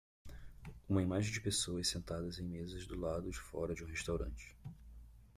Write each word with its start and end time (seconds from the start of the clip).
Uma 0.89 1.03
imagem 1.03 1.31
de 1.31 1.39
pessoas 1.39 1.89
sentadas 1.89 2.39
em 2.39 2.43
mesas 2.43 2.87
do 2.87 2.99
lado 2.99 3.29
de 3.29 3.37
fora 3.37 3.75
de 3.75 3.83
um 3.83 3.87
restaurante. 3.87 4.57